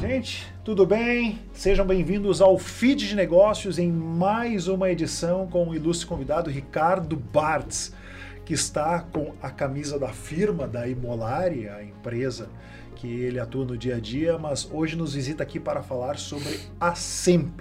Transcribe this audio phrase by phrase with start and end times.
[0.00, 1.38] Gente, tudo bem?
[1.52, 7.16] Sejam bem-vindos ao Feed de Negócios em mais uma edição com o ilustre convidado Ricardo
[7.16, 7.92] Bartz,
[8.46, 12.48] que está com a camisa da firma da Imolari, a empresa
[12.96, 16.58] que ele atua no dia a dia, mas hoje nos visita aqui para falar sobre
[16.80, 17.60] a SEMP.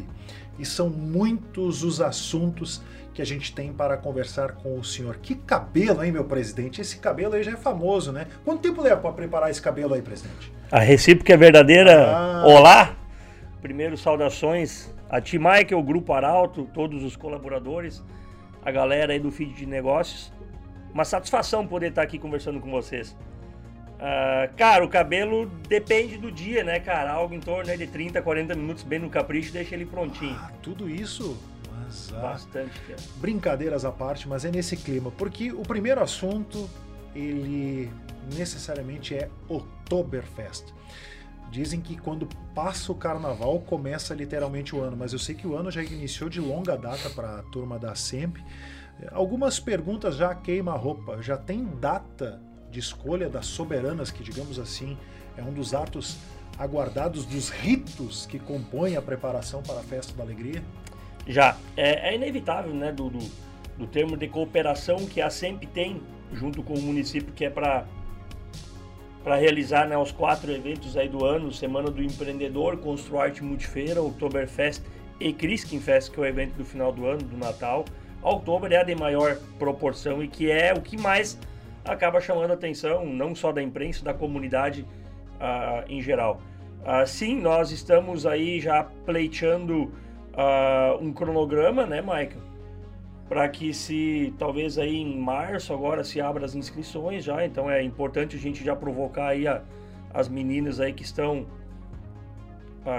[0.59, 2.81] E são muitos os assuntos
[3.13, 5.17] que a gente tem para conversar com o senhor.
[5.17, 6.81] Que cabelo, hein, meu presidente?
[6.81, 8.27] Esse cabelo aí já é famoso, né?
[8.45, 10.51] Quanto tempo leva para preparar esse cabelo aí, presidente?
[10.71, 12.15] A recíproca é verdadeira.
[12.15, 12.43] Ah.
[12.45, 12.95] Olá!
[13.61, 18.03] Primeiro, saudações a ti, Michael, Grupo Arauto, todos os colaboradores,
[18.63, 20.31] a galera aí do Feed de Negócios.
[20.93, 23.17] Uma satisfação poder estar aqui conversando com vocês.
[23.99, 27.11] Uh, cara, o cabelo depende do dia, né, cara?
[27.11, 30.37] Algo em torno de 30, 40 minutos bem no capricho, deixa ele prontinho.
[30.39, 31.37] Ah, tudo isso
[31.89, 32.99] mas, ah, Bastante, cara.
[33.15, 35.11] Brincadeiras à parte, mas é nesse clima.
[35.11, 36.69] Porque o primeiro assunto,
[37.15, 37.91] ele
[38.35, 40.65] necessariamente é Oktoberfest.
[41.51, 45.55] Dizem que quando passa o carnaval começa literalmente o ano, mas eu sei que o
[45.55, 48.37] ano já iniciou de longa data para a turma da SEMP.
[49.11, 51.21] Algumas perguntas já queima a roupa.
[51.23, 52.39] Já tem data
[52.71, 54.97] de escolha das soberanas, que digamos assim
[55.37, 56.17] é um dos atos
[56.57, 60.61] aguardados dos ritos que compõem a preparação para a festa da alegria?
[61.25, 61.55] Já.
[61.77, 63.19] É, é inevitável, né, do, do,
[63.77, 66.01] do, termo de cooperação que a SEMP tem
[66.33, 67.85] junto com o município, que é para
[69.23, 74.81] para realizar né, os quatro eventos aí do ano, Semana do Empreendedor, Construarte Multifeira, Oktoberfest
[75.19, 77.83] e Christkinfest, que é o evento do final do ano, do Natal.
[78.23, 81.37] Oktober é a de maior proporção e que é o que mais
[81.89, 84.85] acaba chamando a atenção, não só da imprensa, da comunidade
[85.39, 86.41] uh, em geral.
[86.81, 92.49] Uh, sim, nós estamos aí já pleiteando uh, um cronograma, né, Michael?
[93.27, 97.83] Para que se talvez aí em março agora se abra as inscrições já, então é
[97.83, 99.61] importante a gente já provocar aí a,
[100.13, 101.45] as meninas aí que estão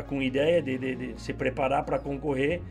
[0.07, 2.63] com ideia de, de, de se preparar para concorrer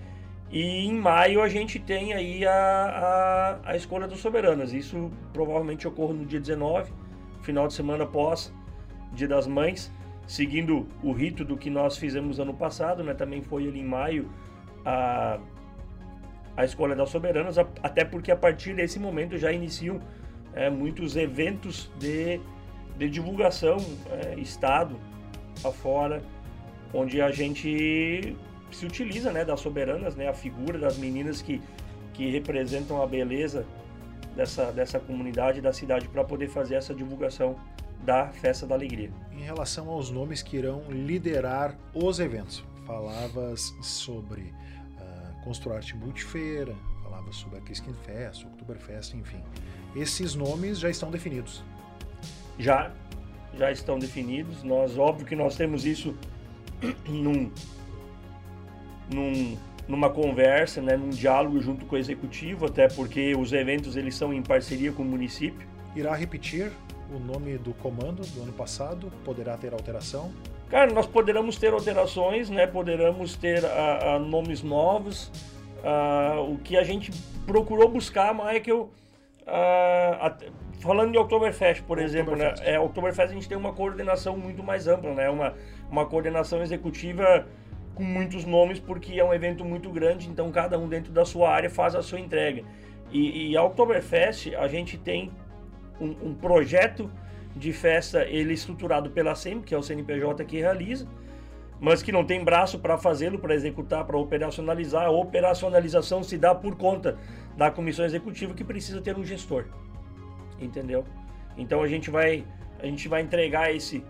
[0.52, 4.74] e em maio a gente tem aí a, a, a escolha dos soberanas.
[4.74, 6.92] Isso provavelmente ocorre no dia 19,
[7.42, 8.54] final de semana após
[9.14, 9.92] Dia das Mães,
[10.28, 13.14] seguindo o rito do que nós fizemos ano passado, né?
[13.14, 14.30] Também foi ali em maio
[14.84, 15.40] a,
[16.58, 20.00] a escolha das soberanas, até porque a partir desse momento já iniciam
[20.54, 22.40] é, muitos eventos de,
[22.98, 23.78] de divulgação,
[24.10, 25.00] é, estado
[25.64, 26.24] afora,
[26.92, 28.36] onde a gente
[28.72, 31.62] se utiliza né, das soberanas, né, a figura das meninas que,
[32.14, 33.66] que representam a beleza
[34.36, 37.56] dessa, dessa comunidade, da cidade, para poder fazer essa divulgação
[38.04, 39.12] da Festa da Alegria.
[39.32, 47.36] Em relação aos nomes que irão liderar os eventos, falavas sobre uh, Construarte Multifeira, falavas
[47.36, 49.44] sobre a Kiskin Fest, Oktoberfest, enfim.
[49.96, 51.64] Esses nomes já estão definidos?
[52.58, 52.92] Já,
[53.58, 54.64] já estão definidos.
[54.64, 56.16] Nós, óbvio que nós temos isso
[57.08, 57.52] num,
[59.14, 64.16] num, numa conversa, né, num diálogo junto com o executivo, até porque os eventos eles
[64.16, 65.68] são em parceria com o município.
[65.96, 66.72] Irá repetir
[67.12, 69.12] o nome do comando do ano passado?
[69.26, 70.32] Poderá ter alteração?
[70.70, 72.68] Cara, nós poderemos ter alterações, né?
[72.68, 75.32] Poderemos ter uh, uh, nomes novos.
[75.84, 77.12] Uh, o que a gente
[77.48, 78.92] procurou buscar, Michael,
[80.80, 82.54] falando de Oktoberfest, por exemplo, né?
[82.60, 85.30] É, Oktoberfest a gente tem uma coordenação muito mais ampla, né?
[85.30, 85.56] Uma,
[85.90, 87.48] uma coordenação executiva
[88.00, 91.50] com muitos nomes, porque é um evento muito grande, então cada um dentro da sua
[91.50, 92.64] área faz a sua entrega.
[93.12, 95.30] E, e a Oktoberfest, a gente tem
[96.00, 97.12] um, um, projeto
[97.54, 101.10] de festa, ele estruturado pela SEM, que é o CNPJ que realiza,
[101.78, 105.06] mas que não tem braço para fazê-lo, para executar, para operacionalizar.
[105.06, 107.18] A operacionalização se dá por conta
[107.58, 109.66] da comissão executiva que precisa ter um gestor.
[110.58, 111.04] Entendeu?
[111.58, 112.46] Então a gente vai
[112.82, 114.02] a gente vai entregar esse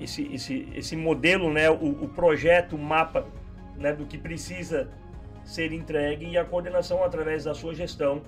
[0.00, 3.26] esse, esse, esse modelo, né, o, o projeto, o mapa
[3.76, 4.88] né, do que precisa
[5.44, 8.22] ser entregue e a coordenação através da sua gestão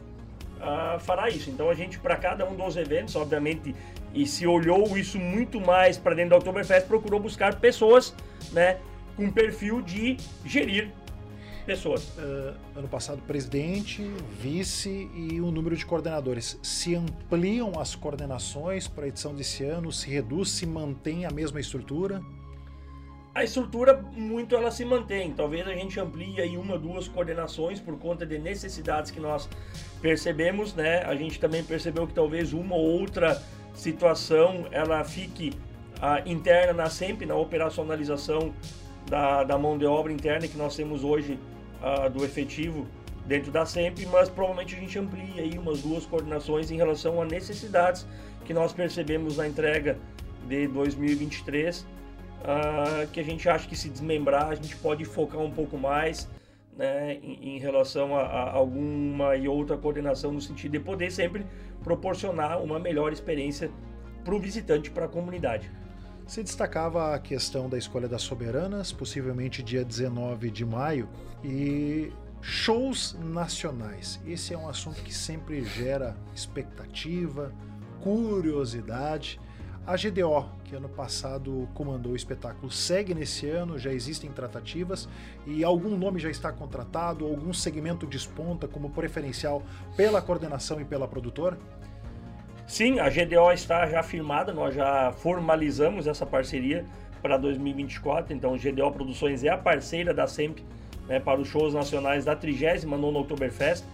[0.58, 1.50] uh, fará isso.
[1.50, 3.74] Então a gente, para cada um dos eventos, obviamente,
[4.14, 8.14] e se olhou isso muito mais para dentro da Oktoberfest, procurou buscar pessoas
[8.52, 8.78] né,
[9.16, 10.90] com perfil de gerir
[11.62, 12.08] pessoas.
[12.10, 14.02] Uh, ano passado, presidente,
[14.40, 16.58] vice e o um número de coordenadores.
[16.62, 19.90] Se ampliam as coordenações para a edição desse ano?
[19.92, 20.50] Se reduz?
[20.50, 22.22] Se mantém a mesma estrutura?
[23.34, 25.32] A estrutura, muito ela se mantém.
[25.32, 29.48] Talvez a gente amplie aí uma, duas coordenações por conta de necessidades que nós
[30.02, 31.02] percebemos, né?
[31.04, 33.42] A gente também percebeu que talvez uma ou outra
[33.74, 35.54] situação ela fique
[35.96, 38.52] uh, interna na SEMP, na operacionalização
[39.08, 41.38] da, da mão de obra interna que nós temos hoje
[41.80, 42.86] uh, do efetivo
[43.26, 47.24] dentro da SEMP, mas provavelmente a gente amplia aí umas duas coordenações em relação a
[47.24, 48.06] necessidades
[48.44, 49.98] que nós percebemos na entrega
[50.48, 51.86] de 2023, uh,
[52.44, 56.28] ah, que a gente acha que se desmembrar a gente pode focar um pouco mais
[56.76, 61.46] né, em, em relação a, a, alguma e outra coordenação no sentido de poder sempre
[61.84, 63.70] proporcionar uma melhor experiência
[64.24, 65.70] para o visitante, para a comunidade.
[66.32, 71.06] Se destacava a questão da escolha das soberanas, possivelmente dia 19 de maio,
[71.44, 74.18] e shows nacionais.
[74.26, 77.52] Esse é um assunto que sempre gera expectativa,
[78.00, 79.38] curiosidade.
[79.86, 85.10] A GDO, que ano passado comandou o espetáculo, segue nesse ano, já existem tratativas
[85.46, 89.62] e algum nome já está contratado, algum segmento desponta como preferencial
[89.98, 91.58] pela coordenação e pela produtora?
[92.72, 96.86] Sim, a GDO está já firmada, nós já formalizamos essa parceria
[97.20, 100.60] para 2024, então GDO Produções é a parceira da SEMP
[101.06, 103.84] né, para os shows nacionais da 39ª Oktoberfest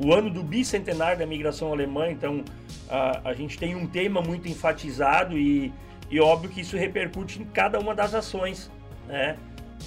[0.00, 2.42] o ano do bicentenário da migração alemã, então
[2.90, 5.72] a, a gente tem um tema muito enfatizado e,
[6.10, 8.72] e óbvio que isso repercute em cada uma das ações
[9.06, 9.36] né,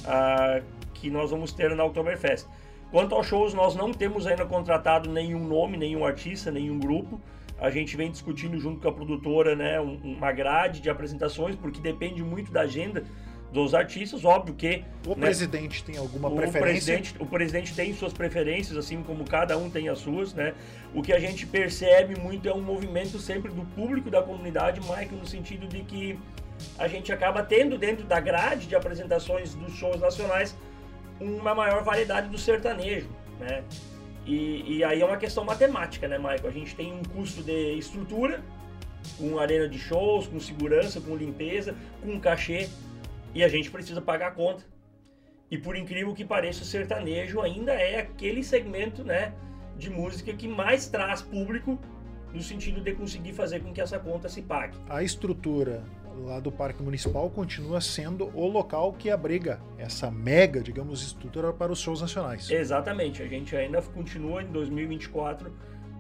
[0.06, 0.62] a,
[0.94, 2.48] que nós vamos ter na Oktoberfest.
[2.90, 7.20] Quanto aos shows, nós não temos ainda contratado nenhum nome, nenhum artista, nenhum grupo.
[7.62, 12.24] A gente vem discutindo junto com a produtora né, uma grade de apresentações, porque depende
[12.24, 13.04] muito da agenda
[13.52, 14.84] dos artistas, óbvio que...
[15.06, 16.62] O né, presidente tem alguma o preferência?
[16.62, 20.54] Presidente, o presidente tem suas preferências, assim como cada um tem as suas, né?
[20.94, 25.18] O que a gente percebe muito é um movimento sempre do público da comunidade, Michael,
[25.20, 26.20] no sentido de que
[26.78, 30.56] a gente acaba tendo dentro da grade de apresentações dos shows nacionais
[31.20, 33.10] uma maior variedade do sertanejo,
[33.40, 33.64] né?
[34.30, 36.48] E, e aí é uma questão matemática, né, Michael?
[36.48, 38.44] A gente tem um custo de estrutura,
[39.18, 42.70] com arena de shows, com segurança, com limpeza, com cachê,
[43.34, 44.64] e a gente precisa pagar a conta.
[45.50, 49.34] E por incrível que pareça, o sertanejo ainda é aquele segmento né,
[49.76, 51.80] de música que mais traz público
[52.31, 54.78] no sentido de conseguir fazer com que essa conta se pague.
[54.88, 55.84] A estrutura
[56.25, 61.71] lá do Parque Municipal continua sendo o local que abriga essa mega, digamos, estrutura para
[61.71, 62.50] os shows nacionais.
[62.50, 65.51] Exatamente, a gente ainda continua em 2024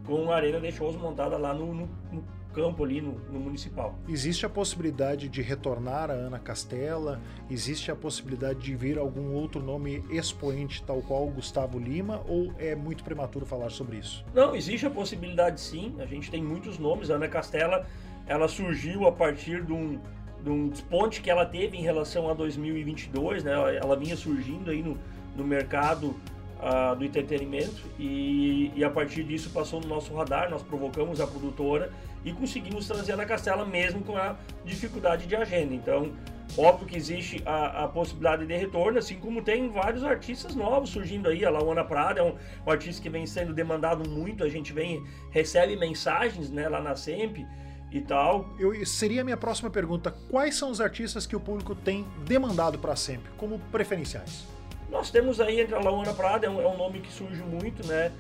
[0.05, 2.23] com a arena de shows montada lá no, no, no
[2.53, 3.97] campo ali no, no, municipal.
[4.07, 7.21] Existe a possibilidade de retornar a Ana Castela?
[7.49, 12.21] Existe a possibilidade de vir algum outro nome expoente, tal qual Gustavo Lima?
[12.27, 14.25] Ou é muito prematuro falar sobre isso?
[14.33, 15.95] Não, existe a possibilidade sim.
[15.99, 17.09] A gente tem muitos nomes.
[17.09, 17.85] A Ana Castela,
[18.29, 19.99] ela surgiu a partir de um,
[20.41, 23.53] de um desponte que ela teve em relação a 2022, né?
[23.75, 24.97] Ela vinha surgindo aí no,
[25.35, 26.15] no mercado
[26.59, 31.25] uh, do entretenimento e, e, a partir disso passou no nosso radar, nós provocamos a
[31.25, 31.91] produtora
[32.23, 35.73] e conseguimos trazer a Castela mesmo com a dificuldade de agenda.
[35.73, 36.11] Então,
[36.55, 41.29] óbvio que existe a, a, possibilidade de retorno, assim como tem vários artistas novos surgindo
[41.29, 41.43] aí.
[41.43, 42.35] A Laona Prada é um,
[42.67, 46.95] um, artista que vem sendo demandado muito, a gente vem recebe mensagens né, lá na
[46.95, 47.43] SEMP
[47.91, 48.49] e tal.
[48.59, 50.13] Eu, seria a minha próxima pergunta.
[50.29, 54.45] Quais são os artistas que o público tem demandado para sempre, como preferenciais?
[54.91, 57.85] Nós temos aí entre a Laona Prada, é um, é um nome que surge muito,
[57.85, 58.11] né?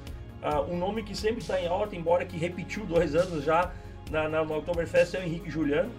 [0.41, 3.71] Uh, um nome que sempre está em alta, embora que repetiu dois anos já
[4.09, 5.89] na, na, no Oktoberfest é o Henrique Juliano.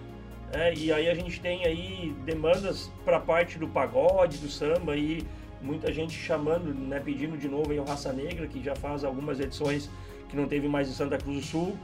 [0.53, 4.97] É, e aí a gente tem aí demandas para a parte do pagode, do samba
[4.97, 5.25] e
[5.61, 9.39] muita gente chamando, né, pedindo de novo aí o Raça Negra, que já faz algumas
[9.39, 9.89] edições
[10.27, 11.77] que não teve mais em Santa Cruz do Sul.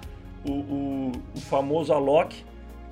[0.47, 2.43] O, o, o famoso Alok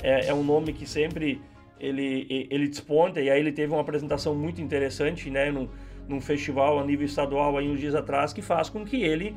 [0.04, 1.42] é, é, um nome que sempre
[1.80, 5.68] ele, ele desponta e aí ele teve uma apresentação muito interessante, né, num,
[6.08, 9.36] num festival a nível estadual aí uns dias atrás, que faz com que ele,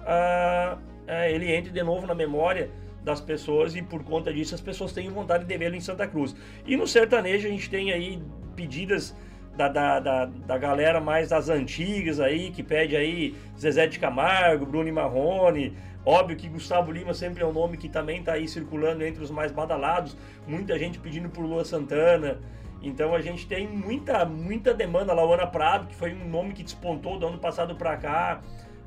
[0.00, 2.70] ah, é, ele entre de novo na memória
[3.02, 6.34] das pessoas e por conta disso as pessoas têm vontade de vê-lo em Santa Cruz.
[6.66, 8.20] E no sertanejo a gente tem aí
[8.56, 9.14] pedidas
[9.56, 14.66] da, da, da, da, galera mais das antigas aí, que pede aí Zezé de Camargo,
[14.66, 15.76] Bruno Marrone.
[16.06, 19.30] Óbvio que Gustavo Lima sempre é um nome que também está aí circulando entre os
[19.30, 20.16] mais badalados.
[20.46, 22.38] Muita gente pedindo por Lua Santana.
[22.82, 25.14] Então a gente tem muita, muita demanda.
[25.14, 28.42] Laona Prado, que foi um nome que despontou do ano passado para cá.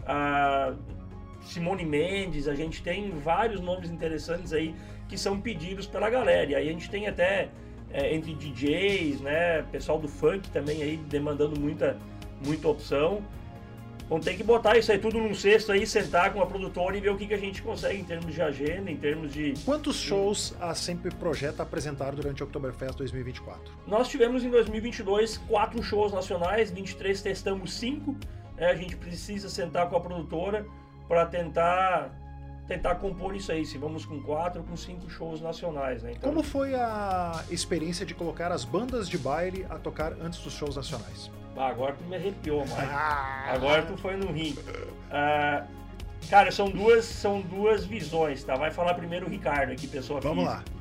[0.05, 0.73] Ah,
[1.41, 4.75] Simone Mendes, a gente tem vários nomes interessantes aí
[5.07, 6.51] que são pedidos pela galera.
[6.51, 7.49] E aí a gente tem até
[7.91, 11.97] é, entre DJs, né, pessoal do funk também aí demandando muita,
[12.45, 13.23] muita opção.
[14.09, 17.01] Vamos ter que botar isso aí tudo num cesto aí, sentar com a produtora e
[17.01, 19.53] ver o que, que a gente consegue em termos de agenda, em termos de.
[19.65, 23.73] Quantos shows a Sempre projeta apresentar durante o Oktoberfest 2024?
[23.85, 28.15] Nós tivemos em 2022 quatro shows nacionais, 23 testamos cinco.
[28.55, 30.65] É, a gente precisa sentar com a produtora
[31.07, 32.11] para tentar
[32.67, 36.03] tentar compor isso aí, se vamos com quatro com cinco shows nacionais.
[36.03, 36.13] Né?
[36.17, 36.29] Então...
[36.29, 40.75] Como foi a experiência de colocar as bandas de baile a tocar antes dos shows
[40.75, 41.31] nacionais?
[41.57, 42.73] Ah, agora tu me arrepiou, Mike.
[43.49, 44.55] Agora tu foi no rim.
[45.09, 45.65] Ah,
[46.29, 48.55] cara, são duas, são duas visões, tá?
[48.55, 50.63] Vai falar primeiro o Ricardo aqui, pessoa Vamos física.
[50.69, 50.77] lá.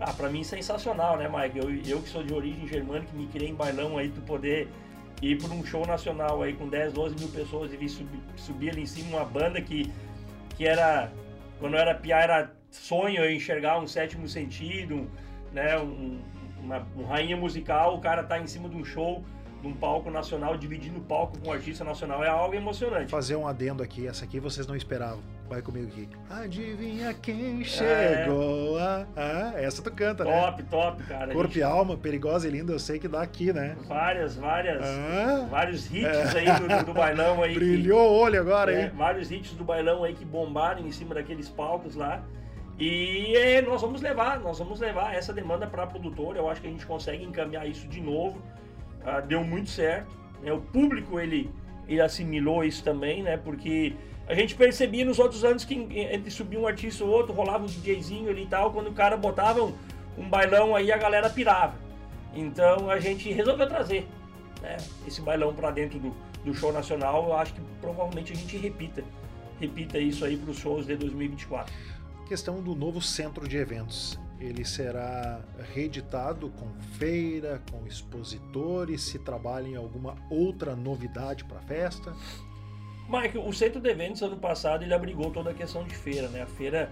[0.00, 1.58] Ah, pra mim sensacional, né, Mike?
[1.58, 4.68] Eu, eu que sou de origem germânica, me criei em bailão aí, tu poder
[5.20, 8.70] ir pra um show nacional aí com 10, 12 mil pessoas e vir subir, subir
[8.70, 9.92] ali em cima uma banda que,
[10.56, 11.10] que era,
[11.58, 15.10] quando eu era piá, era sonho eu enxergar um sétimo sentido,
[15.52, 16.20] né, um,
[16.60, 19.24] uma, um rainha musical, o cara tá em cima de um show,
[19.60, 23.10] de um palco nacional, dividindo o palco com um artista nacional, é algo emocionante.
[23.10, 25.18] Fazer um adendo aqui, essa aqui vocês não esperavam.
[25.48, 26.08] Vai comigo aqui.
[26.30, 27.14] Adivinha É.
[27.14, 28.78] quem chegou?
[28.78, 30.30] Ah, ah, essa tu canta, né?
[30.42, 31.32] Top, top, cara.
[31.32, 33.74] Corpo gente- e alma, perigosa e linda, eu sei que dá aqui, né?
[33.86, 37.54] Várias, várias, Ah, vários hits aí do, do- bailão aí.
[37.54, 38.90] que- brilhou o olho agora, É, hein?
[38.94, 42.22] vários hits do bailão aí que bombaram em cima daqueles palcos lá.
[42.78, 46.38] E é, nós vamos levar, nós vamos levar essa demanda para a produtora.
[46.38, 48.40] Eu acho que a gente consegue encaminhar isso de novo.
[49.08, 50.14] Ah, deu muito certo.
[50.42, 50.52] né?
[50.52, 51.50] O público ele,
[51.88, 53.38] ele assimilou isso também, né?
[53.38, 53.94] Porque
[54.26, 57.66] a gente percebia nos outros anos que entre subir um artista ou outro, rolava um
[57.66, 59.72] DJzinho ali e tal, quando o cara botava um,
[60.18, 61.74] um bailão aí, a galera pirava.
[62.34, 64.06] Então a gente resolveu trazer
[64.60, 67.24] né, esse bailão para dentro do, do show nacional.
[67.28, 69.02] Eu acho que provavelmente a gente repita,
[69.58, 71.72] repita isso aí para os shows de 2024.
[72.26, 74.20] Questão do novo centro de eventos.
[74.40, 75.40] Ele será
[75.74, 82.14] reeditado com feira, com expositores, se trabalha em alguma outra novidade para a festa.
[83.08, 86.42] Mike, o centro de eventos ano passado ele abrigou toda a questão de feira, né?
[86.42, 86.90] A feira,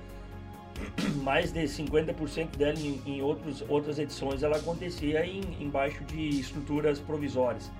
[1.22, 6.98] mais de 50% dela em, em outros, outras edições, ela acontecia em, embaixo de estruturas
[6.98, 7.70] provisórias.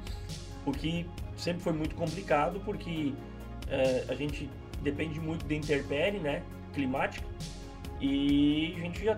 [0.64, 1.06] O que
[1.37, 3.12] sempre foi muito complicado, porque
[3.68, 4.49] eh, a gente
[4.82, 6.42] depende muito da intempérie, né?
[6.73, 7.26] Climática.
[8.00, 9.16] E a gente já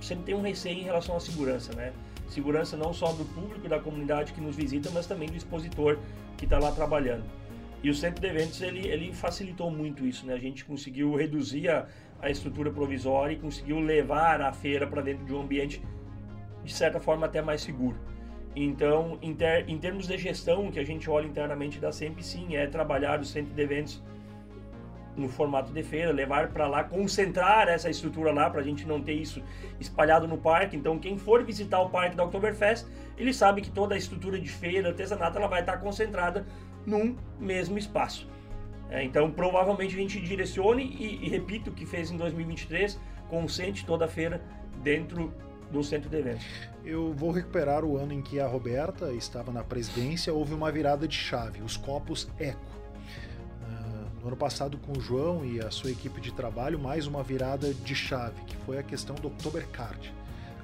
[0.00, 1.92] sempre tem um receio em relação à segurança, né?
[2.28, 5.98] Segurança não só do público, da comunidade que nos visita, mas também do expositor
[6.36, 7.24] que está lá trabalhando.
[7.82, 10.34] E o centro de eventos ele, ele facilitou muito isso, né?
[10.34, 11.86] A gente conseguiu reduzir a,
[12.20, 15.82] a estrutura provisória e conseguiu levar a feira para dentro de um ambiente
[16.64, 17.96] de certa forma até mais seguro.
[18.54, 22.56] Então, em, ter, em termos de gestão, que a gente olha internamente da sempre sim
[22.56, 24.02] é trabalhar o centro de eventos
[25.20, 29.00] no formato de feira, levar para lá, concentrar essa estrutura lá para a gente não
[29.00, 29.42] ter isso
[29.80, 30.76] espalhado no parque.
[30.76, 34.48] Então, quem for visitar o parque da Oktoberfest, ele sabe que toda a estrutura de
[34.48, 36.46] feira, artesanato, ela vai estar concentrada
[36.86, 38.28] num mesmo espaço.
[38.90, 42.98] É, então, provavelmente a gente direcione e, e repito o que fez em 2023,
[43.28, 44.42] concentre toda a feira
[44.82, 45.32] dentro
[45.70, 46.46] do centro de eventos.
[46.84, 51.06] Eu vou recuperar o ano em que a Roberta estava na presidência, houve uma virada
[51.06, 52.77] de chave, os copos Eco.
[54.20, 57.72] No ano passado, com o João e a sua equipe de trabalho, mais uma virada
[57.72, 60.12] de chave, que foi a questão do Oktobercard.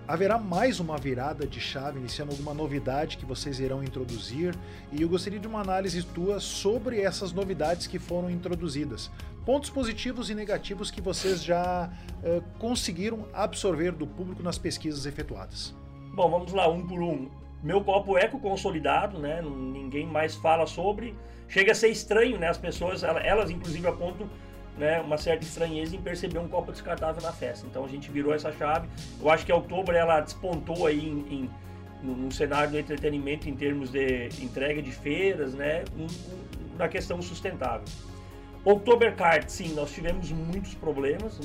[0.08, 4.54] Haverá mais uma virada de chave, iniciando alguma novidade que vocês irão introduzir,
[4.92, 9.10] e eu gostaria de uma análise tua sobre essas novidades que foram introduzidas.
[9.46, 11.90] Pontos positivos e negativos que vocês já
[12.22, 15.74] eh, conseguiram absorver do público nas pesquisas efetuadas.
[16.12, 17.30] Bom, vamos lá, um por um.
[17.64, 19.40] Meu copo eco consolidado, né?
[19.40, 21.14] Ninguém mais fala sobre.
[21.48, 22.48] Chega a ser estranho, né?
[22.48, 24.28] As pessoas, elas inclusive apontam
[24.76, 27.66] né, uma certa estranheza em perceber um copo descartável na festa.
[27.66, 28.86] Então a gente virou essa chave.
[29.18, 31.50] Eu acho que a outubro ela despontou aí em, em,
[32.02, 35.84] no, no cenário do entretenimento em termos de entrega de feiras, né?
[35.96, 37.86] Um, um, na questão sustentável.
[38.62, 41.38] Oktobercard, sim, nós tivemos muitos problemas,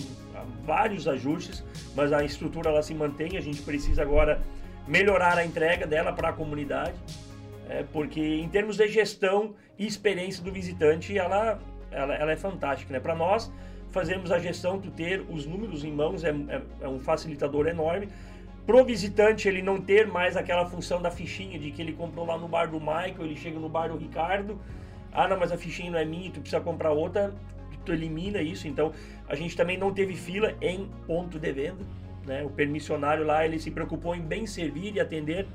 [0.65, 1.63] vários ajustes,
[1.95, 3.37] mas a estrutura ela se mantém.
[3.37, 4.41] A gente precisa agora
[4.89, 6.95] melhorar a entrega dela para a comunidade,
[7.69, 11.59] é, porque em termos de gestão e experiência do visitante, ela,
[11.91, 12.91] ela, ela é fantástica.
[12.91, 12.99] Né?
[12.99, 13.51] Para nós,
[13.91, 18.09] fazemos a gestão, tu ter os números em mãos é, é, é um facilitador enorme.
[18.65, 22.37] Pro visitante ele não ter mais aquela função da fichinha de que ele comprou lá
[22.37, 24.59] no bar do Michael, ele chega no bar do Ricardo,
[25.11, 27.33] ah não, mas a fichinha não é minha, tu precisa comprar outra,
[27.85, 28.67] tu elimina isso.
[28.67, 28.91] Então
[29.27, 31.83] a gente também não teve fila em ponto de venda.
[32.25, 32.43] Né?
[32.43, 35.47] O permissionário lá ele se preocupou em bem servir e atender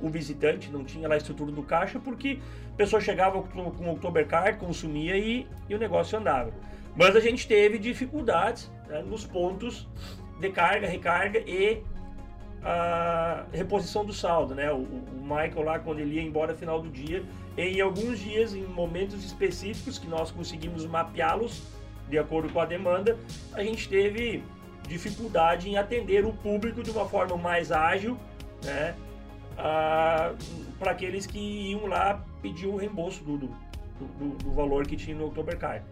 [0.00, 2.38] o visitante, não tinha lá a estrutura do caixa, porque
[2.72, 6.52] a pessoa chegava com o Oktobercard, consumia e, e o negócio andava.
[6.96, 9.88] Mas a gente teve dificuldades né, nos pontos
[10.40, 11.82] de carga, recarga e
[12.64, 14.70] a reposição do saldo, né?
[14.70, 17.24] O, o, Michael lá quando ele ia embora no final do dia,
[17.56, 21.62] em alguns dias, em momentos específicos que nós conseguimos mapeá-los
[22.08, 23.18] de acordo com a demanda,
[23.52, 24.44] a gente teve
[24.92, 28.18] dificuldade em atender o público de uma forma mais ágil,
[28.62, 28.94] né?
[30.78, 33.46] para aqueles que iam lá pedir o reembolso do, do,
[34.18, 35.84] do, do valor que tinha no Oktobercard.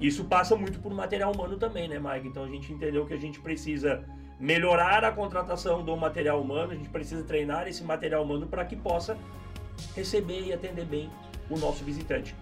[0.00, 2.28] Isso passa muito por material humano também, né, Mike?
[2.28, 4.04] Então a gente entendeu que a gente precisa
[4.38, 8.74] melhorar a contratação do material humano, a gente precisa treinar esse material humano para que
[8.76, 9.16] possa
[9.94, 11.10] receber e atender bem
[11.50, 12.34] o nosso visitante.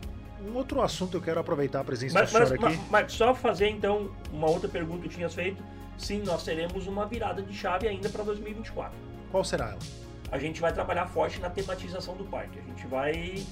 [0.47, 2.77] Um outro assunto eu quero aproveitar a presença Mas, do mas, senhor aqui.
[2.79, 5.63] mas- mas só fazer então uma outra pergunta que tinhas feito.
[5.99, 8.97] Sim, nós teremos uma virada de chave ainda para 2024.
[9.31, 9.79] Qual será ela?
[10.31, 12.59] A gente vai trabalhar forte na tematização do parque.
[12.59, 13.45] A gente vai.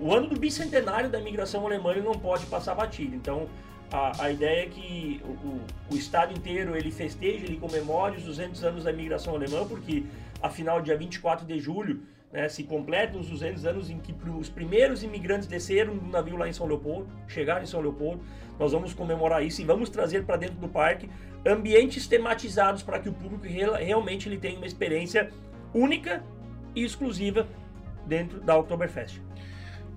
[0.00, 3.14] O ano do bicentenário da imigração alemã não pode passar batido.
[3.14, 3.48] Então,
[3.92, 8.24] a, a ideia é que o, o, o estado inteiro ele festeje, ele comemore os
[8.24, 10.04] 200 anos da imigração alemã, porque
[10.40, 15.02] afinal, dia 24 de julho, né, se completam os 200 anos em que os primeiros
[15.02, 18.24] imigrantes desceram do navio lá em São Leopoldo, chegaram em São Leopoldo.
[18.58, 21.08] Nós vamos comemorar isso e vamos trazer para dentro do parque
[21.46, 25.30] ambientes tematizados para que o público real- realmente ele tenha uma experiência
[25.74, 26.22] única
[26.74, 27.46] e exclusiva
[28.06, 29.20] dentro da Oktoberfest.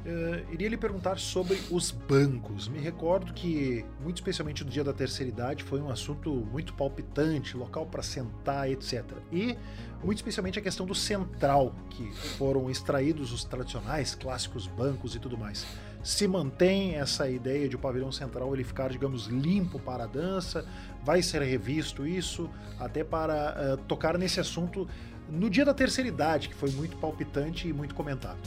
[0.08, 2.68] Eh, iria lhe perguntar sobre os bancos.
[2.68, 7.58] Me recordo que, muito especialmente no dia da terceira idade, foi um assunto muito palpitante,
[7.58, 9.04] local para sentar, etc.
[9.32, 9.58] E,
[10.04, 15.38] muito especialmente, a questão do central, que foram extraídos os tradicionais, clássicos bancos e tudo
[15.40, 15.66] mais.
[16.06, 20.64] Se mantém essa ideia de o pavilhão central ele ficar, digamos, limpo para a dança?
[21.04, 22.48] Vai ser revisto isso?
[22.80, 24.88] Até para eh, tocar nesse assunto
[25.28, 28.38] no dia da terceira idade, que foi muito palpitante e muito comentado.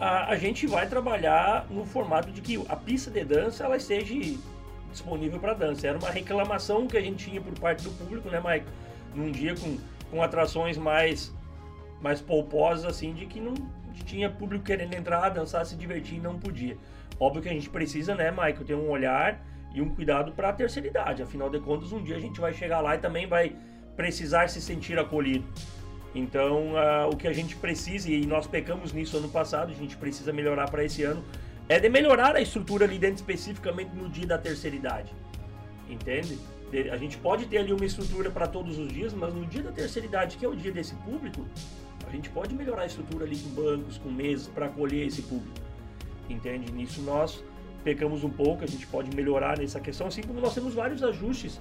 [0.00, 4.12] A, a gente vai trabalhar no formato de que a pista de dança ela esteja
[4.90, 5.86] disponível para dança.
[5.86, 8.66] Era uma reclamação que a gente tinha por parte do público, né, Mike?
[9.14, 9.78] Num dia com,
[10.10, 11.32] com atrações mais
[12.00, 13.54] mais polposas assim de que não
[13.90, 16.76] tinha público querendo entrar, dançar, se divertir e não podia.
[17.18, 19.44] Óbvio que a gente precisa, né, Michael, ter um olhar
[19.74, 21.22] e um cuidado para a terceira idade.
[21.22, 23.54] Afinal de contas, um dia a gente vai chegar lá e também vai
[23.96, 25.44] precisar se sentir acolhido.
[26.14, 29.96] Então, ah, o que a gente precisa, e nós pecamos nisso ano passado, a gente
[29.96, 31.22] precisa melhorar para esse ano,
[31.68, 35.12] é de melhorar a estrutura ali dentro, especificamente no dia da terceira idade.
[35.88, 36.36] Entende?
[36.70, 39.62] De- A gente pode ter ali uma estrutura para todos os dias, mas no dia
[39.62, 41.46] da terceira idade, que é o dia desse público,
[42.10, 45.54] a gente pode melhorar a estrutura ali com bancos, com mesas, para acolher esse público.
[46.28, 46.70] Entende?
[46.72, 47.42] Nisso nós
[47.84, 51.60] pecamos um pouco, a gente pode melhorar nessa questão, assim como nós temos vários ajustes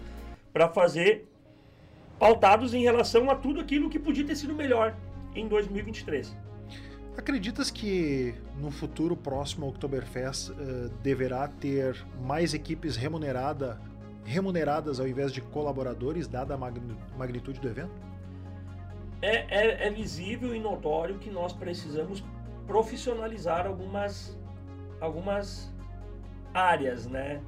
[0.51, 1.27] para fazer
[2.17, 4.95] pautados em relação a tudo aquilo que podia ter sido melhor
[5.33, 6.35] em 2023.
[7.17, 13.79] Acreditas que no futuro próximo ao Oktoberfest eh, deverá ter mais equipes remunerada,
[14.25, 17.91] remuneradas ao invés de colaboradores, dada a magni- magnitude do evento?
[19.21, 22.23] É, é, é visível e notório que nós precisamos
[22.65, 24.37] profissionalizar algumas,
[25.01, 25.73] algumas
[26.53, 27.41] áreas, né?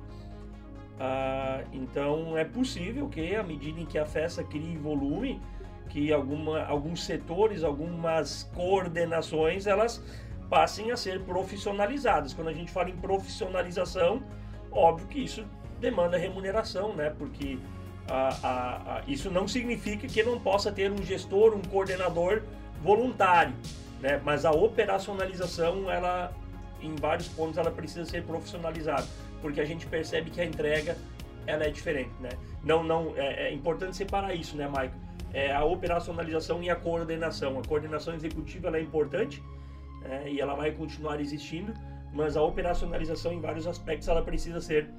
[0.99, 5.41] Ah, então é possível que, à medida em que a festa crie volume,
[5.89, 10.03] que alguma, alguns setores, algumas coordenações, elas
[10.49, 12.33] passem a ser profissionalizadas.
[12.33, 14.21] Quando a gente fala em profissionalização,
[14.71, 15.45] óbvio que isso
[15.79, 17.09] demanda remuneração, né?
[17.09, 17.57] Porque
[19.07, 22.43] isso não significa que não possa ter um gestor, um coordenador
[22.83, 23.53] voluntário,
[23.99, 24.19] né?
[24.23, 26.33] Mas a operacionalização, ela,
[26.81, 29.07] em vários pontos, ela precisa ser profissionalizada,
[29.41, 30.97] porque a gente percebe que a entrega
[31.47, 32.29] ela é diferente, né?
[32.63, 34.95] Não, não é, é importante separar isso, né, Maico?
[35.33, 37.57] É a operacionalização e a coordenação.
[37.59, 39.41] A coordenação executiva ela é importante
[40.01, 41.73] né, e ela vai continuar existindo,
[42.13, 44.89] mas a operacionalização em vários aspectos ela precisa ser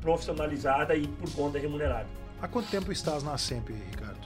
[0.00, 2.06] profissionalizada e por conta remunerada.
[2.42, 4.20] Há quanto tempo estás na SEMP, Ricardo?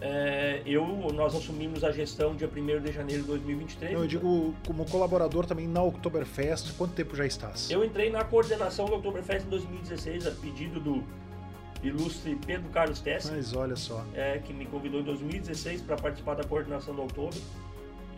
[0.00, 3.92] É, eu, nós assumimos a gestão dia 1 de janeiro de 2023.
[3.92, 7.70] Não, eu digo como colaborador também na Oktoberfest, quanto tempo já estás?
[7.70, 11.02] Eu entrei na coordenação do Oktoberfest em 2016, a pedido do
[11.82, 14.04] ilustre Pedro Carlos Tess, Mas olha só.
[14.14, 17.40] é, que me convidou em 2016 para participar da coordenação do Oktober.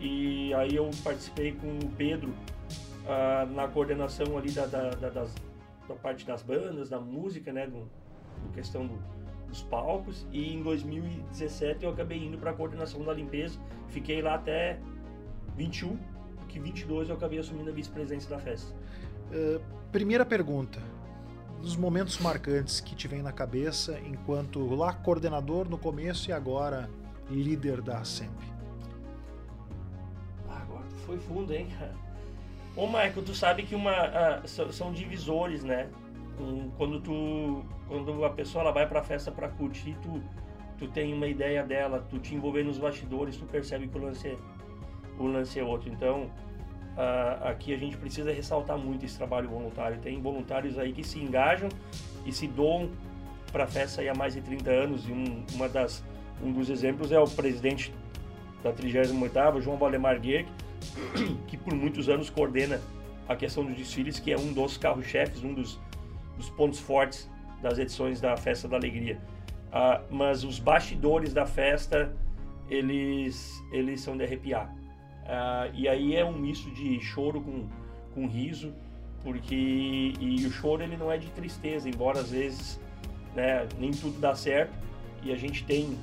[0.01, 2.33] E aí eu participei com o Pedro
[3.07, 5.33] ah, na coordenação ali da, da, da- das-
[5.87, 7.87] da parte das bandas, da música, né, do
[8.53, 8.99] questão do-
[9.47, 10.25] dos palcos.
[10.31, 13.59] E em 2017 eu acabei indo para a coordenação da limpeza.
[13.89, 14.79] Fiquei lá até
[15.55, 15.97] 21,
[16.47, 18.73] que 22 eu acabei assumindo a vice-presidência da festa.
[19.31, 19.59] Eh,
[19.91, 20.79] primeira pergunta.
[21.61, 26.87] Dos momentos marcantes que te vem na cabeça enquanto lá coordenador no começo e agora
[27.31, 28.31] líder da SEMP.
[30.49, 31.93] Ah, agora tu foi fundo, hein, cara?
[32.75, 35.89] Ô, Michael, tu sabe que uma, ah, são divisores, né?
[36.77, 40.21] Quando tu, quando a pessoa ela vai pra festa pra curtir, tu,
[40.77, 44.27] tu tem uma ideia dela, tu te envolver nos bastidores, tu percebe que o lance
[44.27, 44.37] é,
[45.17, 45.89] o lance é outro.
[45.89, 46.29] Então,
[46.95, 49.97] ah, aqui a gente precisa ressaltar muito esse trabalho voluntário.
[49.99, 51.69] Tem voluntários aí que se engajam
[52.25, 52.89] e se doam
[53.51, 55.07] para a festa há mais de 30 anos.
[55.07, 56.03] E um, uma das,
[56.43, 57.93] um dos exemplos é o presidente
[58.63, 60.51] da 38ª, João Valdemar Guerque,
[61.47, 62.81] que por muitos anos coordena
[63.27, 65.79] a questão dos desfiles, que é um dos carros-chefes, um dos,
[66.37, 67.29] dos pontos fortes
[67.61, 69.19] das edições da Festa da Alegria.
[69.71, 72.13] Ah, mas os bastidores da festa,
[72.69, 74.73] eles, eles são de arrepiar.
[75.23, 77.67] Uh, e aí é um misto de choro com,
[78.13, 78.73] com riso,
[79.23, 82.79] porque e o choro ele não é de tristeza, embora às vezes
[83.35, 84.73] né, nem tudo dá certo
[85.21, 85.97] e a gente tem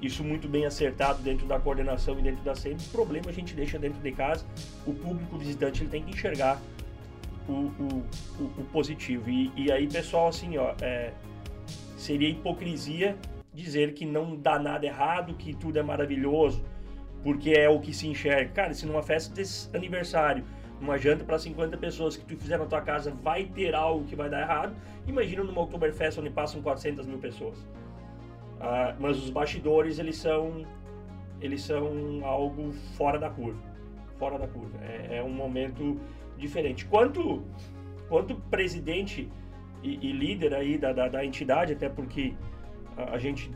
[0.00, 2.80] isso muito bem acertado dentro da coordenação e dentro da SEMI.
[2.86, 4.46] O problema a gente deixa dentro de casa,
[4.86, 6.58] o público visitante ele tem que enxergar
[7.48, 8.04] o, o,
[8.58, 9.28] o, positivo.
[9.28, 11.12] E, e, aí, pessoal, assim, ó, é,
[11.96, 13.16] seria hipocrisia
[13.52, 16.64] dizer que não dá nada errado, que tudo é maravilhoso,
[17.22, 18.50] porque é o que se enxerga.
[18.52, 20.44] Cara, se numa festa desse aniversário,
[20.80, 24.16] uma janta para 50 pessoas que tu fizer na tua casa vai ter algo que
[24.16, 24.74] vai dar errado,
[25.06, 27.58] imagina numa Oktoberfest onde passam 400 mil pessoas.
[28.60, 30.64] Ah, mas os bastidores, eles são,
[31.40, 33.60] eles são algo fora da curva.
[34.18, 34.78] Fora da curva.
[34.82, 35.98] É, é um momento
[36.40, 36.84] diferente.
[36.86, 37.44] Quanto,
[38.08, 39.30] quanto presidente
[39.82, 42.34] e, e líder aí da, da, da, entidade, até porque
[42.96, 43.50] a, a gente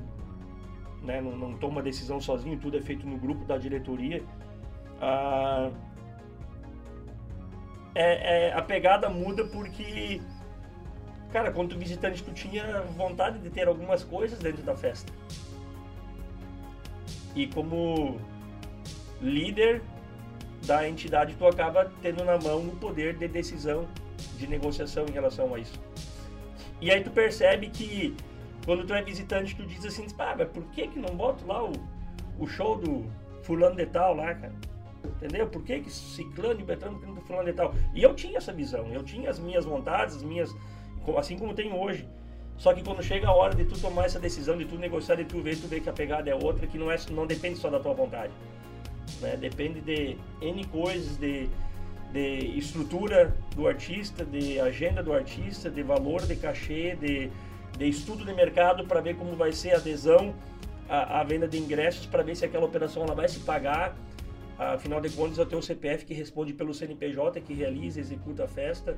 [1.02, 4.22] né, não, não, toma decisão sozinho, tudo é feito no grupo da diretoria.
[5.00, 5.70] Ah,
[7.94, 10.20] é, é, a pegada muda porque,
[11.32, 15.12] cara, quando visitante tu tinha vontade de ter algumas coisas dentro da festa.
[17.36, 18.18] E como
[19.20, 19.82] líder
[20.66, 23.86] da entidade, tu acaba tendo na mão o poder de decisão,
[24.36, 25.80] de negociação em relação a isso.
[26.80, 28.16] E aí tu percebe que
[28.64, 31.64] quando tu é visitante, tu diz assim, pá, mas por que que não boto lá
[31.64, 31.72] o,
[32.38, 33.04] o show do
[33.42, 34.54] fulano de tal lá, cara?
[35.04, 35.46] Entendeu?
[35.46, 37.74] Por que que ciclano e betrano do fulano de tal?
[37.94, 40.54] E eu tinha essa visão, eu tinha as minhas vontades, as minhas,
[41.16, 42.08] assim como tenho hoje.
[42.56, 45.24] Só que quando chega a hora de tu tomar essa decisão, de tu negociar, de
[45.24, 47.68] tu ver, tu vê que a pegada é outra, que não, é, não depende só
[47.68, 48.32] da tua vontade.
[49.20, 49.36] Né?
[49.36, 51.48] Depende de N coisas, de,
[52.12, 57.30] de estrutura do artista, de agenda do artista, de valor de cachê, de,
[57.78, 60.34] de estudo de mercado para ver como vai ser a adesão
[60.88, 63.96] à, venda de ingressos, para ver se aquela operação ela vai se pagar.
[64.58, 68.48] Afinal de contas, eu tenho o CPF que responde pelo CNPJ, que realiza, executa a
[68.48, 68.96] festa.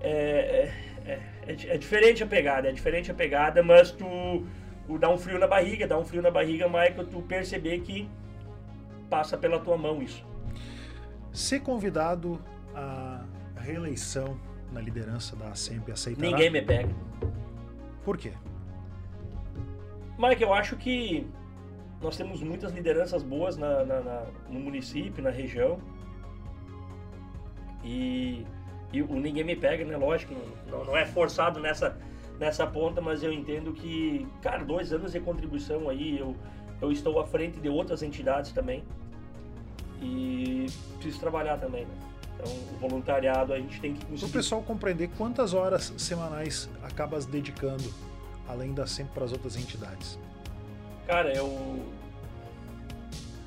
[0.00, 0.68] É,
[1.06, 4.44] é, é, é, diferente a pegada, é diferente a pegada, mas tu,
[4.86, 8.08] tu dá um frio na barriga, dá um frio na barriga, Michael, tu perceber que
[9.12, 10.24] passa pela tua mão isso.
[11.30, 12.40] Ser convidado
[12.74, 13.22] à
[13.56, 14.40] reeleição
[14.72, 16.26] na liderança da SEMP aceitará?
[16.26, 16.94] Ninguém me pega.
[18.06, 18.32] Por quê?
[20.18, 21.26] Mike, eu acho que
[22.00, 25.78] nós temos muitas lideranças boas na, na, na, no município, na região.
[27.84, 28.46] E,
[28.94, 29.94] e, o ninguém me pega, né?
[29.94, 30.32] Lógico,
[30.70, 31.98] não, não é forçado nessa,
[32.40, 36.34] nessa ponta, mas eu entendo que, cara, dois anos de contribuição aí, eu,
[36.80, 38.82] eu estou à frente de outras entidades também
[40.02, 41.84] e preciso trabalhar também.
[41.84, 41.94] Né?
[42.34, 44.20] Então, o voluntariado a gente tem que conseguir.
[44.20, 47.84] Para o pessoal compreender quantas horas semanais acabas dedicando,
[48.48, 50.18] além das sempre para as outras entidades.
[51.06, 51.84] Cara, eu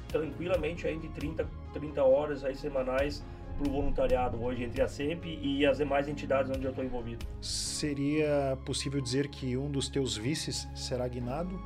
[0.08, 3.22] tranquilamente aí de 30, 30 horas aí semanais
[3.58, 7.26] para o voluntariado hoje entre a SEMP e as demais entidades onde eu estou envolvido.
[7.42, 11.60] Seria possível dizer que um dos teus vices será guinado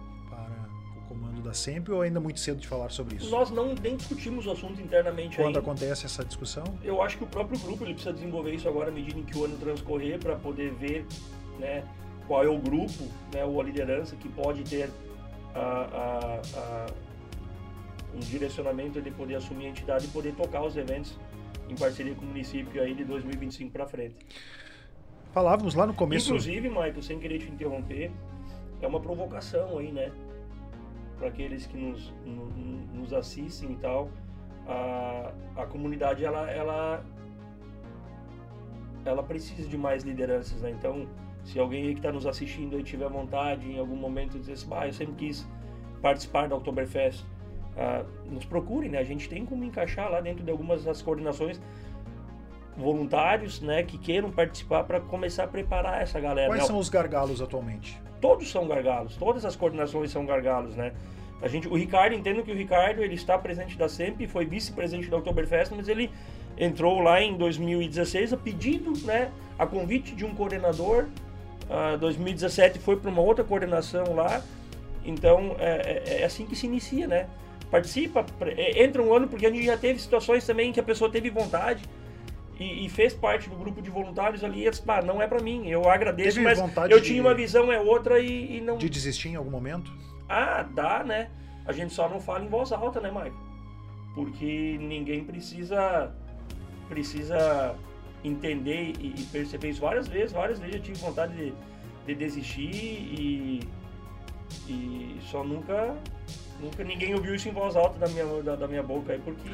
[1.09, 3.31] comando da SEMP ou ainda muito cedo de falar sobre isso?
[3.31, 5.59] Nós não nem discutimos o assunto internamente Quando ainda.
[5.59, 6.63] acontece essa discussão?
[6.83, 9.35] Eu acho que o próprio grupo ele precisa desenvolver isso agora à medida em que
[9.35, 11.05] o ano transcorrer para poder ver
[11.57, 11.83] né,
[12.27, 14.91] qual é o grupo né, ou a liderança que pode ter
[15.55, 16.85] a, a, a,
[18.15, 21.17] um direcionamento de poder assumir a entidade e poder tocar os eventos
[21.67, 24.15] em parceria com o município aí de 2025 para frente.
[25.31, 26.29] Falávamos lá no começo.
[26.29, 28.11] Inclusive, Michael, sem querer te interromper,
[28.81, 30.11] é uma provocação aí, né?
[31.19, 32.13] Para aqueles que nos,
[32.93, 34.09] nos assistem e tal,
[34.65, 37.05] a, a comunidade ela, ela,
[39.05, 40.71] ela precisa de mais lideranças, né?
[40.71, 41.07] Então,
[41.43, 44.67] se alguém aí que está nos assistindo aí tiver vontade em algum momento dizer assim,
[44.71, 45.47] ah, eu sempre quis
[46.01, 48.99] participar da Oktoberfest, uh, nos procurem, né?
[48.99, 51.59] A gente tem como encaixar lá dentro de algumas das coordenações
[52.79, 56.47] voluntários, né, que queiram participar para começar a preparar essa galera.
[56.47, 56.67] Quais né?
[56.67, 57.99] são os gargalos atualmente?
[58.19, 60.93] todos são gargalos, todas as coordenações são gargalos, né?
[61.41, 65.09] A gente, o Ricardo, entendo que o Ricardo ele está presente da SEMP, foi vice-presidente
[65.09, 66.11] da Oktoberfest, mas ele
[66.57, 71.05] entrou lá em 2016 a pedido, né, a convite de um coordenador.
[71.69, 74.41] Uh, 2017 foi para uma outra coordenação lá.
[75.05, 77.27] Então é, é, é, assim que se inicia, né?
[77.71, 81.09] Participa, é, entra um ano porque a gente já teve situações também que a pessoa
[81.09, 81.83] teve vontade
[82.59, 85.41] e, e, fez parte do grupo de voluntários ali, e disse, ah, não é para
[85.41, 88.77] mim, eu agradeço, Teve mas eu tinha uma visão, é outra e, e, não...
[88.77, 89.91] De desistir em algum momento?
[90.27, 91.29] Ah, dá, né?
[91.65, 93.33] A gente só não fala em voz alta, né, Michael?
[94.13, 96.13] Porque ninguém precisa
[96.89, 97.75] precisa
[98.23, 101.53] entender e, e perceber isso várias vezes, várias vezes eu tive vontade de,
[102.05, 103.59] de desistir e,
[104.67, 105.95] e só nunca
[106.61, 109.49] Nunca ninguém ouviu isso em voz alta da minha, da, da, minha boca aí, porque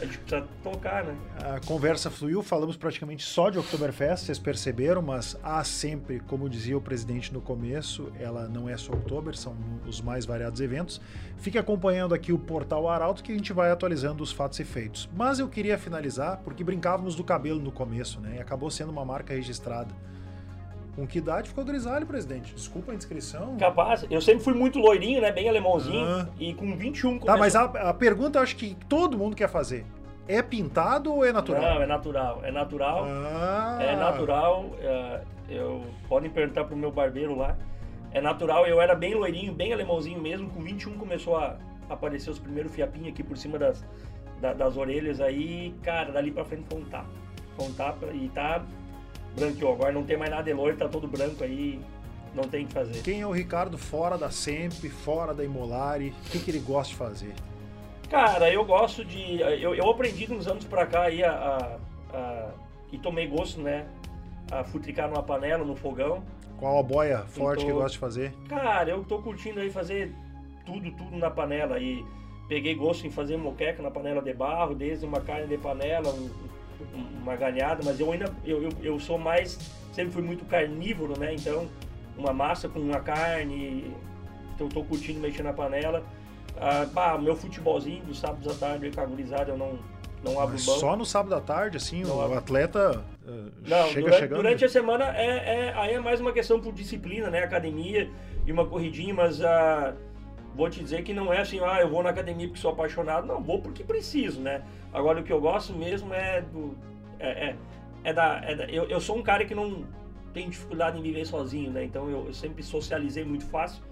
[0.00, 1.16] a gente precisa tocar, né?
[1.38, 6.76] A conversa fluiu, falamos praticamente só de Oktoberfest, vocês perceberam, mas há sempre, como dizia
[6.76, 11.00] o presidente no começo, ela não é só Oktober, são os mais variados eventos.
[11.38, 15.08] Fique acompanhando aqui o portal Arauto que a gente vai atualizando os fatos e feitos.
[15.16, 18.36] Mas eu queria finalizar, porque brincávamos do cabelo no começo, né?
[18.36, 19.94] E acabou sendo uma marca registrada.
[20.96, 22.54] Com que idade ficou grisalho, presidente?
[22.54, 23.56] Desculpa a inscrição.
[23.56, 24.04] Capaz.
[24.10, 25.30] Eu sempre fui muito loirinho, né?
[25.30, 26.04] Bem alemãozinho.
[26.04, 26.28] Ah.
[26.38, 27.26] E com 21 começou...
[27.26, 29.86] Tá, mas a, a pergunta eu acho que todo mundo quer fazer.
[30.26, 31.62] É pintado ou é natural?
[31.62, 32.40] Não, é natural.
[32.44, 33.04] É natural.
[33.06, 33.78] Ah.
[33.80, 34.70] É natural.
[34.80, 37.56] É, eu, podem perguntar pro meu barbeiro lá.
[38.12, 38.66] É natural.
[38.66, 40.50] Eu era bem loirinho, bem alemãozinho mesmo.
[40.50, 41.56] Com 21 começou a
[41.88, 43.84] aparecer os primeiros fiapinhos aqui por cima das,
[44.40, 45.20] da, das orelhas.
[45.20, 47.08] Aí, cara, dali pra frente foi um tapa.
[47.56, 48.62] Foi um tapa e tá
[49.34, 49.72] branqueou.
[49.72, 51.80] Agora não tem mais nada de loiro, tá todo branco aí,
[52.34, 53.02] não tem o que fazer.
[53.02, 56.14] Quem é o Ricardo fora da Semp, fora da Imolari?
[56.26, 57.34] O que, que ele gosta de fazer?
[58.08, 59.40] Cara, eu gosto de.
[59.40, 62.50] Eu, eu aprendi uns anos pra cá aí a, a, a,
[62.90, 63.86] e tomei gosto, né?
[64.50, 66.22] A futricar numa panela, no fogão.
[66.58, 68.34] Qual a boia forte que gosta de fazer?
[68.48, 70.12] Cara, eu tô curtindo aí fazer
[70.66, 71.78] tudo, tudo na panela.
[71.78, 72.04] E
[72.48, 76.28] peguei gosto em fazer moqueca na panela de barro, desde uma carne de panela, um,
[77.22, 79.58] uma ganhada, mas eu ainda eu, eu, eu, sou mais
[79.92, 81.34] sempre fui muito carnívoro, né?
[81.34, 81.68] Então
[82.16, 83.94] uma massa com uma carne,
[84.54, 86.04] então eu tô curtindo mexer na panela.
[86.56, 89.78] Ah, bah, meu futebolzinho dos sábados à tarde com a gurizada eu não
[90.22, 92.38] não abro mas Só no sábado à tarde, assim, não o abro.
[92.38, 94.42] atleta uh, não, chega durante, chegando.
[94.42, 97.42] Durante a semana é, é, aí é mais uma questão por disciplina, né?
[97.42, 98.10] Academia
[98.46, 99.94] e uma corridinha, mas uh,
[100.54, 103.26] vou te dizer que não é assim, ah, eu vou na academia porque sou apaixonado.
[103.26, 104.62] Não, vou porque preciso, né?
[104.92, 106.76] Agora, o que eu gosto mesmo é do.
[107.18, 107.56] É, é,
[108.04, 108.40] é da.
[108.44, 109.84] É da eu, eu sou um cara que não
[110.32, 111.84] tem dificuldade em viver sozinho, né?
[111.84, 113.82] Então, eu, eu sempre socializei muito fácil.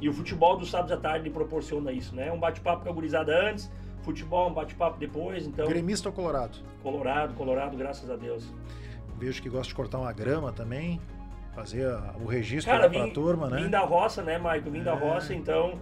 [0.00, 2.32] E o futebol dos sábados à tarde proporciona isso, né?
[2.32, 3.70] Um bate-papo com a gurizada antes,
[4.02, 5.68] futebol, um bate-papo depois, então...
[5.68, 6.58] Gremista ou Colorado?
[6.82, 8.50] Colorado, Colorado, graças a Deus.
[9.18, 10.98] Vejo que gosta de cortar uma grama também,
[11.54, 11.86] fazer
[12.18, 13.62] o registro para a turma, né?
[13.62, 14.70] Vim da roça, né, Maicon?
[14.70, 14.84] Vim é.
[14.84, 15.78] da roça, então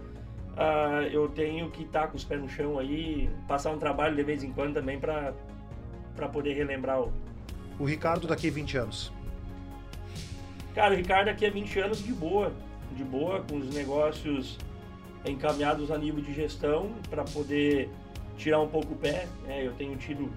[0.59, 4.17] uh, eu tenho que estar tá com os pés no chão aí, passar um trabalho
[4.17, 5.33] de vez em quando também para
[6.33, 7.13] poder relembrar o.
[7.79, 9.13] O Ricardo daqui a 20 anos.
[10.75, 12.53] Cara, o Ricardo daqui a 20 anos de boa,
[12.93, 14.59] de boa, com os negócios
[15.25, 17.89] encaminhados a nível de gestão para poder
[18.37, 19.27] tirar um pouco o pé.
[19.45, 19.65] Né?
[19.65, 20.31] Eu tenho tido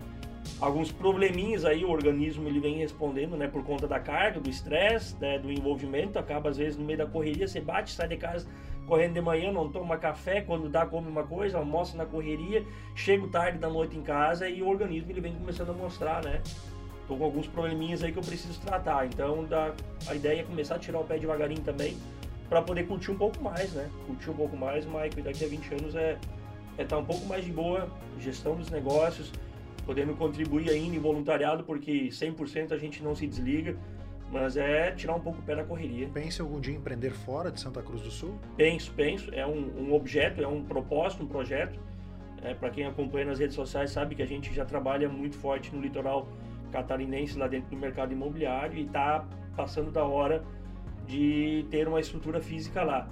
[0.60, 5.16] alguns probleminhas aí, o organismo ele vem respondendo, né, por conta da carga, do estresse,
[5.20, 8.48] né, do envolvimento, acaba às vezes no meio da correria, você bate, sai de casa
[8.92, 12.62] correndo de manhã, não toma café, quando dá come uma coisa, almoça na correria,
[12.94, 16.42] chego tarde da noite em casa e o organismo ele vem começando a mostrar, né?
[17.08, 19.06] Tô com alguns probleminhas aí que eu preciso tratar.
[19.06, 19.74] Então da,
[20.08, 21.96] a ideia é começar a tirar o pé devagarinho também
[22.50, 23.90] para poder curtir um pouco mais, né?
[24.08, 26.18] Curtir um pouco mais, Mike, daqui a 20 anos é
[26.78, 27.88] é estar tá um pouco mais de boa,
[28.20, 29.32] gestão dos negócios,
[29.86, 33.78] podendo contribuir ainda em voluntariado, porque 100% a gente não se desliga.
[34.32, 36.08] Mas é tirar um pouco o pé da correria.
[36.08, 38.40] Pensa algum dia em empreender fora de Santa Cruz do Sul?
[38.56, 39.30] Penso, penso.
[39.34, 41.78] É um, um objeto, é um propósito, um projeto.
[42.42, 45.76] É, Para quem acompanha nas redes sociais sabe que a gente já trabalha muito forte
[45.76, 46.28] no litoral
[46.72, 50.42] catarinense, lá dentro do mercado imobiliário, e está passando da hora
[51.06, 53.10] de ter uma estrutura física lá.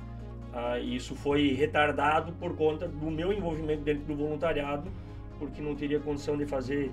[0.53, 4.89] Ah, isso foi retardado por conta do meu envolvimento dentro do voluntariado,
[5.37, 6.91] porque não teria condição de fazer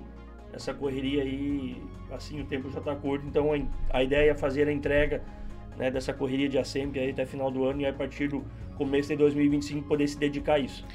[0.53, 1.81] essa correria aí,
[2.11, 3.49] assim, o tempo já está curto, então
[3.91, 5.21] a, ideia é fazer a entrega
[5.77, 8.43] né, dessa correria de Assembly aí até final do ano e a partir do
[8.75, 10.85] começo de 2025 poder se dedicar a isso.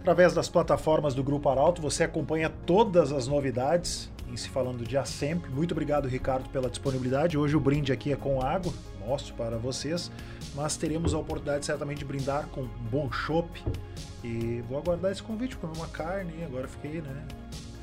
[0.00, 4.98] Através das plataformas do Grupo Arauto, você acompanha todas as novidades em se falando de
[4.98, 5.50] Assembly.
[5.50, 7.38] Muito obrigado, Ricardo, pela disponibilidade.
[7.38, 8.72] Hoje o brinde aqui é com água,
[9.06, 10.10] mostro para vocês,
[10.54, 13.62] mas teremos a oportunidade certamente de brindar com um bom chopp.
[14.22, 17.26] E vou aguardar esse convite, comer uma carne, agora fiquei, né?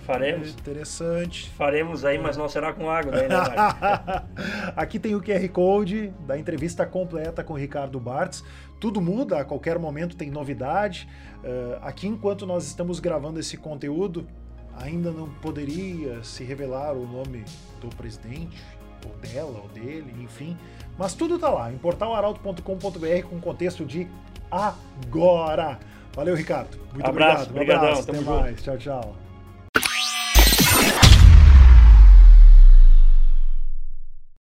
[0.05, 0.49] Faremos.
[0.49, 1.49] Interessante.
[1.51, 3.35] Faremos aí, mas não será com água daí, né,
[4.75, 8.43] Aqui tem o QR Code da entrevista completa com o Ricardo Bartz.
[8.79, 11.07] Tudo muda, a qualquer momento tem novidade.
[11.43, 14.27] Uh, aqui, enquanto nós estamos gravando esse conteúdo,
[14.75, 17.43] ainda não poderia se revelar o nome
[17.79, 18.61] do presidente,
[19.05, 20.57] ou dela, ou dele, enfim.
[20.97, 24.07] Mas tudo tá lá, em portalaralto.com.br com contexto de
[24.49, 25.79] agora.
[26.13, 26.77] Valeu, Ricardo.
[26.93, 27.83] Muito Abraço, obrigado.
[27.83, 28.11] Um abraço.
[28.11, 28.61] Até mais.
[28.61, 29.30] Tchau, tchau.